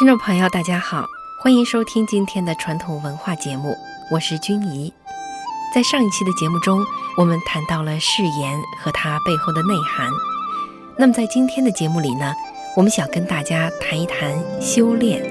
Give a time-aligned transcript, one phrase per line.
[0.00, 1.04] 听众朋友，大家好，
[1.42, 3.76] 欢迎收听今天的传统文化节目，
[4.10, 4.90] 我是君怡。
[5.74, 6.82] 在上一期的节目中，
[7.18, 10.08] 我们谈到了誓言和它背后的内涵。
[10.96, 12.34] 那么在今天的节目里呢，
[12.74, 15.22] 我们想跟大家谈一谈修炼。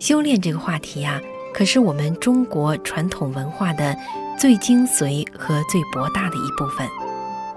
[0.00, 1.20] 修炼这个话题啊，
[1.54, 3.96] 可是我们中国传统文化的
[4.36, 6.88] 最精髓和最博大的一部分。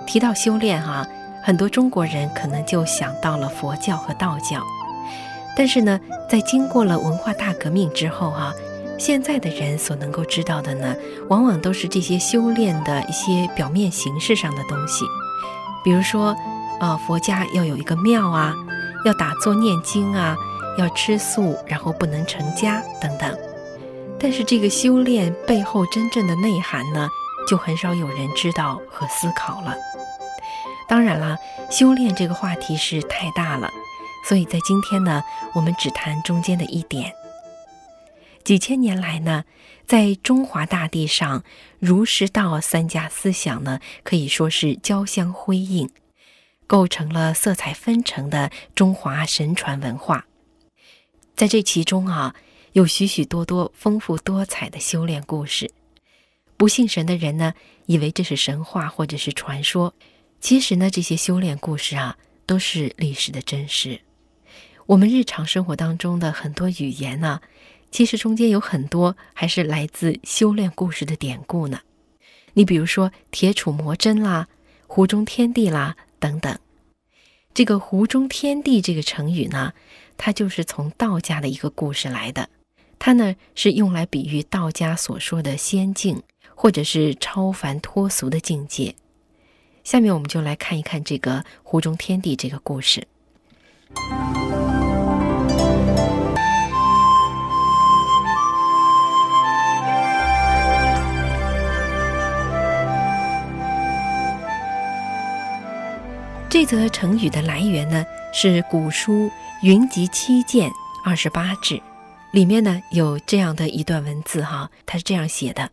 [0.05, 1.03] 提到修炼哈，
[1.43, 4.63] 很多中国人可能就想到了佛教和道教。
[5.55, 8.53] 但是呢，在经过了文化大革命之后哈，
[8.97, 10.95] 现在的人所能够知道的呢，
[11.27, 15.03] 往往都是这些修炼的一些表面形式上的东西，
[15.83, 16.35] 比如说，
[16.79, 18.55] 呃，佛家要有一个庙啊，
[19.05, 20.35] 要打坐念经啊，
[20.77, 23.37] 要吃素，然后不能成家等等。
[24.19, 27.09] 但是这个修炼背后真正的内涵呢，
[27.47, 29.75] 就很少有人知道和思考了。
[30.87, 31.37] 当然了，
[31.69, 33.67] 修炼这个话题是太大了。
[34.23, 37.13] 所以在今天呢，我们只谈中间的一点。
[38.43, 39.45] 几千年来呢，
[39.85, 41.43] 在中华大地上，
[41.79, 45.89] 儒释道三家思想呢，可以说是交相辉映，
[46.65, 50.25] 构成了色彩纷呈的中华神传文化。
[51.35, 52.35] 在这其中啊，
[52.73, 55.71] 有许许多多丰富多彩的修炼故事。
[56.57, 57.53] 不信神的人呢，
[57.85, 59.93] 以为这是神话或者是传说，
[60.39, 64.01] 其实呢，这些修炼故事啊，都是历史的真实。
[64.87, 67.41] 我们日常生活当中的很多语言呢，
[67.91, 71.79] 其实中间有很多还是来自修炼故事的典故呢。
[72.53, 74.47] 你比如说“铁杵磨针”啦
[74.87, 76.57] ，“湖中天地”啦等等。
[77.53, 79.73] 这个“湖中天地”这个成语呢，
[80.17, 82.49] 它就是从道家的一个故事来的。
[82.99, 86.21] 它呢是用来比喻道家所说的仙境，
[86.53, 88.95] 或者是超凡脱俗的境界。
[89.83, 93.07] 下面我们就来看一看这个“湖中天地”这个故事。
[106.61, 109.13] 这则成语的来源呢，是古书
[109.63, 110.71] 《云集七剑
[111.03, 111.75] 二十八志》
[112.31, 115.71] 里面呢有这样的一段文字哈，它是这样写的：“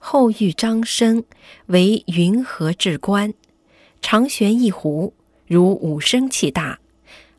[0.00, 1.22] 后遇张生
[1.66, 3.34] 为云河至官，
[4.00, 5.12] 长悬一湖，
[5.46, 6.78] 如五升气大，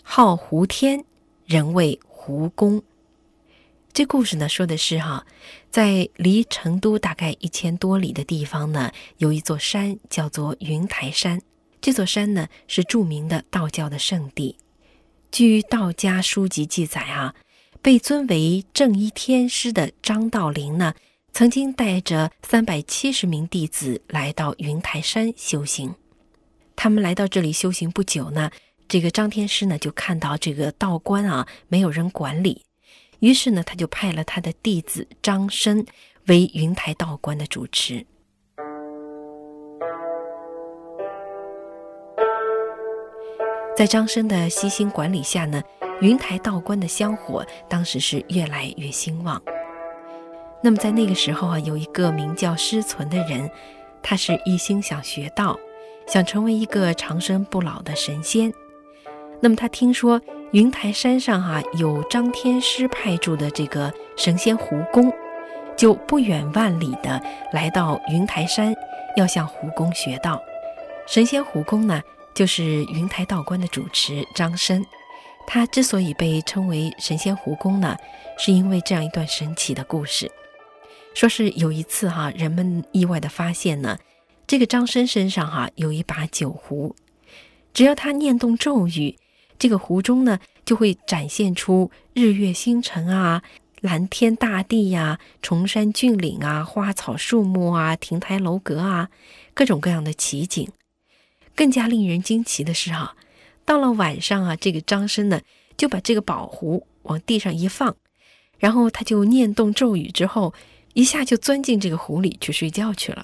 [0.03, 1.03] 号湖天，
[1.47, 2.83] 人谓湖公。”
[3.91, 5.25] 这故事呢说的是哈，
[5.71, 11.41] 在离成都大概一千多里的地方呢，有一座山叫做云台山。
[11.81, 14.55] 这座山呢是著名的道教的圣地，
[15.31, 17.33] 据道家书籍记载啊，
[17.81, 20.93] 被尊为正一天师的张道陵呢，
[21.33, 25.95] 曾经带着三百七十名弟子来到云台山修行。
[26.75, 28.51] 他们来到这里修行不久呢，
[28.87, 32.63] 这个张天师呢就看到这个道观啊没有人管理，
[33.21, 35.83] 于是呢他就派了他的弟子张生
[36.27, 38.05] 为云台道观的主持。
[43.81, 45.59] 在张生的悉心管理下呢，
[46.01, 49.41] 云台道观的香火当时是越来越兴旺。
[50.61, 53.49] 那么在那个时候啊，有一个名叫师存的人，
[54.03, 55.57] 他是一心想学道，
[56.05, 58.53] 想成为一个长生不老的神仙。
[59.39, 60.21] 那么他听说
[60.51, 65.11] 云台山上哈有张天师派驻的这个神仙胡公，
[65.75, 67.19] 就不远万里的
[67.51, 68.75] 来到云台山，
[69.17, 70.39] 要向胡公学道。
[71.07, 71.99] 神仙胡公呢？
[72.33, 74.85] 就是云台道观的主持张生，
[75.45, 77.97] 他之所以被称为神仙胡公呢，
[78.37, 80.31] 是因为这样一段神奇的故事。
[81.13, 83.99] 说是有一次哈，人们意外的发现呢，
[84.47, 86.95] 这个张生身上哈有一把酒壶，
[87.73, 89.17] 只要他念动咒语，
[89.59, 93.43] 这个壶中呢就会展现出日月星辰啊、
[93.81, 99.09] 蓝天大地呀、崇山峻岭啊、花草树木啊、亭台楼阁啊，
[99.53, 100.69] 各种各样的奇景。
[101.55, 103.15] 更加令人惊奇的是，哈，
[103.65, 105.41] 到了晚上啊，这个张生呢
[105.77, 107.95] 就把这个宝壶往地上一放，
[108.59, 110.53] 然后他就念动咒语之后，
[110.93, 113.23] 一下就钻进这个壶里去睡觉去了，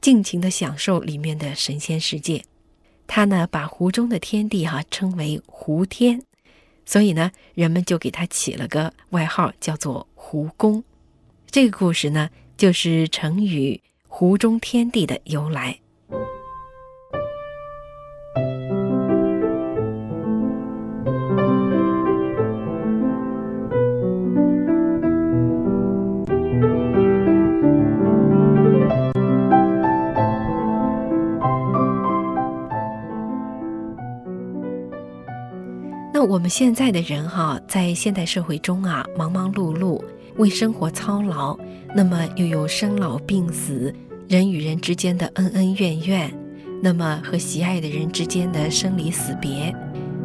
[0.00, 2.44] 尽情的享受里面的神仙世界。
[3.06, 6.22] 他呢把湖中的天地哈称为湖天，
[6.84, 10.82] 所以呢人们就给他起了个外号叫做湖公。
[11.50, 15.78] 这个故事呢就是成语“湖中天地”的由来。
[36.28, 40.02] 我们现在的人哈，在现代社会中啊，忙忙碌碌，
[40.38, 41.56] 为生活操劳，
[41.94, 43.94] 那么又有生老病死，
[44.28, 46.32] 人与人之间的恩恩怨怨，
[46.82, 49.72] 那么和喜爱的人之间的生离死别，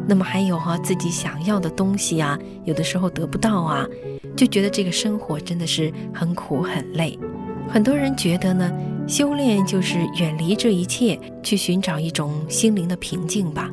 [0.08, 3.86] 那么还有哈自己想要的东西啊，有的时候得不到啊，
[4.36, 7.16] 就觉得这个生活真的是很苦很累。
[7.68, 8.72] 很多人觉得呢，
[9.06, 13.70] 修炼就是远离这一切，去寻找一种心灵的平静吧。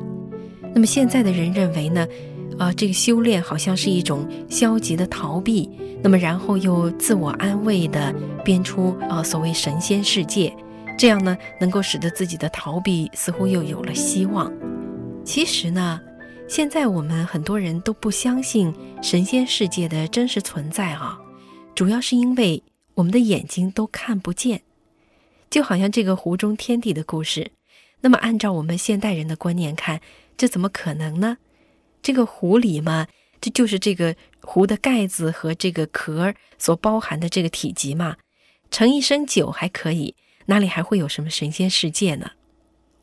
[0.72, 2.06] 那么现在的人认为呢，
[2.58, 5.68] 啊，这个修炼好像是一种消极的逃避，
[6.02, 8.14] 那么然后又自我安慰的
[8.44, 10.54] 编出啊所谓神仙世界，
[10.96, 14.50] 这样呢能够使得自己的逃避似乎又有了希望。
[15.24, 16.00] 其实呢，
[16.48, 18.72] 现在我们很多人都不相信
[19.02, 21.18] 神仙世界的真实存在啊，
[21.74, 22.62] 主要是因为
[22.94, 24.62] 我们的眼睛都看不见，
[25.50, 27.50] 就好像这个湖中天地的故事。
[28.02, 30.00] 那么按照我们现代人的观念看。
[30.40, 31.36] 这怎么可能呢？
[32.00, 33.08] 这个壶里嘛，
[33.42, 38.16] 这就是这个壶的盖子和这个壳所包含的这个体积嘛。
[38.70, 40.14] 盛一升酒还可以，
[40.46, 42.30] 哪里还会有什么神仙世界呢？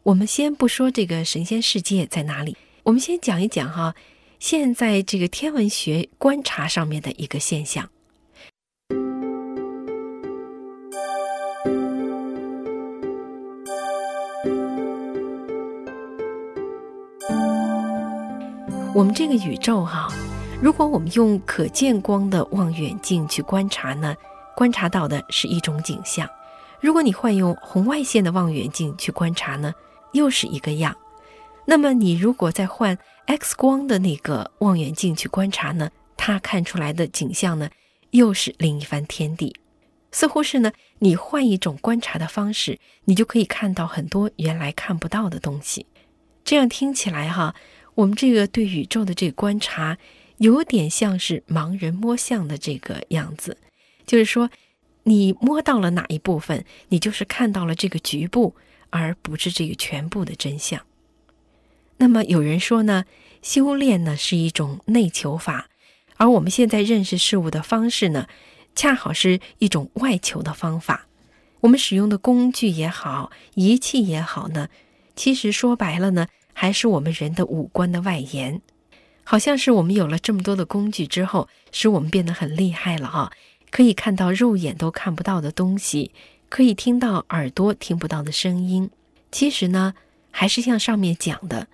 [0.01, 3.93] 我们先不说这个神仙世界在哪里，我们先讲一讲哈，
[4.39, 7.87] 现在这个天文学观察上面的一个现象。
[18.97, 20.11] 我们这个宇宙哈，
[20.59, 24.15] 如果我们用可见光的望远镜去观察呢，
[24.55, 26.25] 观察到的是一种景象；
[26.81, 29.71] 如果你换用红外线的望远镜去观察呢，
[30.13, 30.97] 又是一个样。
[31.65, 32.97] 那么你如果再换
[33.27, 37.69] X 光的那个望远镜去观察呢，它看出来的景象呢，
[38.09, 39.55] 又是另一番天地。
[40.11, 45.85] 似乎是呢，你换一种观察的方式，你就可以看到很多原来看不到的东西。
[46.43, 47.53] 这样听起来哈。
[47.97, 49.97] 我们这个对宇宙的这个观察，
[50.37, 53.57] 有点像是盲人摸象的这个样子，
[54.05, 54.51] 就是说，
[55.03, 58.55] 你摸到了哪一部分，你就是看到了这个局部，
[58.91, 60.79] 而不是这个全部的真相。
[61.97, 63.05] 那么有人说呢，
[63.41, 65.67] 修炼呢是一种内求法，
[66.17, 68.27] 而我们现在认识事物的方式呢，
[68.75, 71.07] 恰好是一种外求的方法。
[71.61, 74.69] 我们使用的工具也好，仪器也好呢，
[75.15, 76.27] 其实说白了呢。
[76.59, 78.59] 还是我们人的五官的外延，
[79.23, 83.31] 好像是我们有了这么多的工具之后，使我们变得很厉害了哈，
[83.69, 86.09] 可以看到肉眼都看不到的东西，
[86.49, 88.89] 可以听到耳朵听不到的声音。
[89.31, 89.93] 其实呢，
[90.31, 91.67] 还是像上面讲的，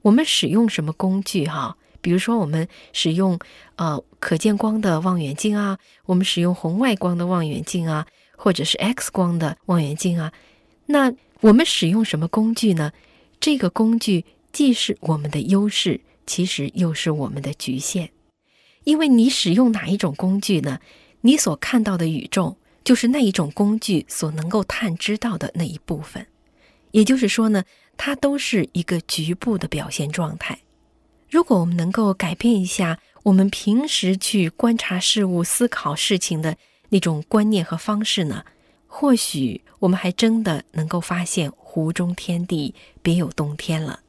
[0.00, 1.76] 我们使用什么工具哈？
[2.00, 3.38] 比如说我们使用
[3.76, 5.76] 呃可见光的望远镜啊，
[6.06, 8.06] 我们使用红外光的望远镜啊，
[8.38, 10.32] 或者是 X 光的望远镜啊，
[10.86, 12.90] 那我们使用什么工具呢？
[13.40, 18.10] 这个工具既是我们的优势，其实又是我们的局限，
[18.84, 20.78] 因为你使用哪一种工具呢？
[21.22, 26.26] 你所看到的宇宙就是那一种工具所能够探知到的那一部分，
[26.90, 27.64] 也就是说呢，
[27.96, 30.58] 它都是一个局部的表现状态。
[31.30, 36.56] 如果我们能够改变一下我们平时去观察事物、思考事情的
[36.90, 38.44] 那种观念和方式呢？
[38.86, 44.00] 或许我们还真的能够发现湖中天地别有洞天了。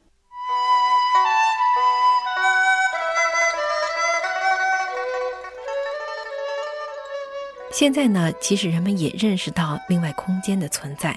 [7.72, 11.16] 现在呢，其实人们也认识到另外空间的存在。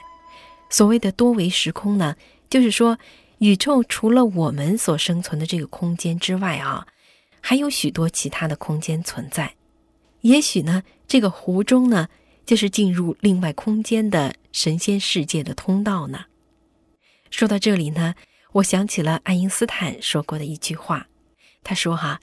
[0.69, 2.15] 所谓的多维时空呢，
[2.48, 3.00] 就是说
[3.39, 6.86] 宇宙除了我们所生存的这个空间之外啊，
[7.41, 9.55] 还有许多其他的空间存在。
[10.22, 12.08] 也许呢，这个湖中呢。
[12.46, 16.25] 就是进入另外空间的神仙世界的通道呢。
[17.29, 18.15] 说到这里呢，
[18.53, 21.08] 我想起了爱因斯坦说过的一句话。
[21.63, 22.20] 他说：“哈，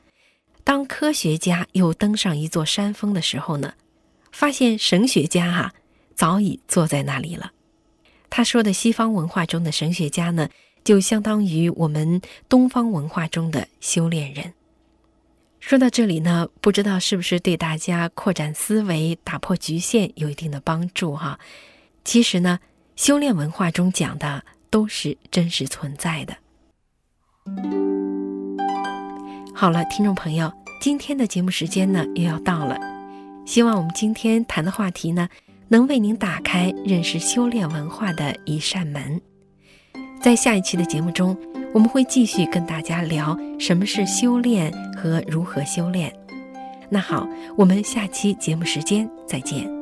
[0.64, 3.74] 当科学家又登上一座山峰的时候呢，
[4.30, 5.74] 发现神学家哈
[6.14, 7.52] 早已坐在那里了。”
[8.30, 10.48] 他说的西方文化中的神学家呢，
[10.84, 14.54] 就相当于我们东方文化中的修炼人。
[15.60, 21.38] 说到这里呢，不知道是不是对大家扩展思维、打破局限有一定的帮助哈？
[22.04, 22.60] 其实呢，
[22.96, 26.34] 修炼文化中讲的都是真实存在的。
[29.54, 32.76] 好了，听众朋友，今天的节目时间呢又要到了，
[33.46, 35.28] 希望我们今天谈的话题呢，
[35.68, 39.20] 能为您打开认识修炼文化的一扇门。
[40.20, 41.36] 在下一期的节目中。
[41.74, 46.14] 我们会继续跟大家聊什么是修炼和如何修炼。
[46.90, 47.26] 那好，
[47.56, 49.81] 我们下期节目时间再见。